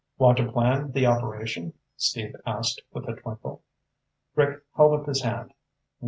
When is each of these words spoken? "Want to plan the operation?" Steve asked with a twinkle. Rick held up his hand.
"Want 0.17 0.37
to 0.39 0.51
plan 0.51 0.93
the 0.93 1.05
operation?" 1.05 1.73
Steve 1.95 2.35
asked 2.43 2.81
with 2.91 3.07
a 3.07 3.13
twinkle. 3.13 3.61
Rick 4.35 4.63
held 4.75 4.99
up 4.99 5.05
his 5.05 5.21
hand. 5.21 5.53